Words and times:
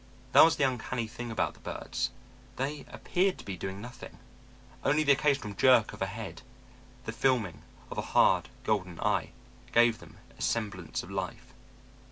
That 0.31 0.43
was 0.43 0.55
the 0.55 0.63
uncanny 0.63 1.05
thing 1.05 1.29
about 1.29 1.53
the 1.53 1.59
birds: 1.59 2.09
they 2.55 2.87
appeared 2.89 3.37
to 3.37 3.45
be 3.45 3.55
doing 3.55 3.79
nothing. 3.79 4.17
Only 4.83 5.03
the 5.03 5.11
occasional 5.11 5.53
jerk 5.53 5.93
of 5.93 6.01
a 6.01 6.07
head, 6.07 6.41
the 7.05 7.11
filming 7.11 7.61
of 7.91 7.99
a 7.99 8.13
hard 8.17 8.49
golden 8.63 8.99
eye, 8.99 9.29
gave 9.71 9.99
them 9.99 10.17
a 10.35 10.41
semblance 10.41 11.03
of 11.03 11.11
life. 11.11 11.53